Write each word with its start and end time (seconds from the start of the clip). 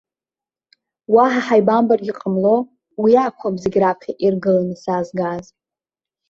Уаҳа 1.13 1.41
ҳаибамбаргьы 1.47 2.13
ҟамло, 2.19 2.55
уи 3.01 3.13
акәхап 3.25 3.55
зегь 3.63 3.77
раԥхьа 3.81 4.13
иргыланы 4.25 4.75
саазгаз. 4.83 5.45